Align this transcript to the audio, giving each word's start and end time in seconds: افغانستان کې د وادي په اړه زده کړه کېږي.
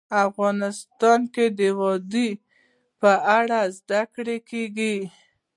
افغانستان 0.27 1.19
کې 1.33 1.45
د 1.59 1.61
وادي 1.79 2.29
په 3.01 3.11
اړه 3.37 3.59
زده 3.77 4.01
کړه 4.13 4.37
کېږي. 4.49 4.95